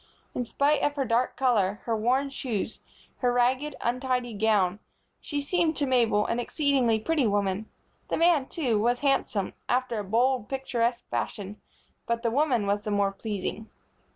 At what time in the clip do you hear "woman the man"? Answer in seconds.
7.27-8.47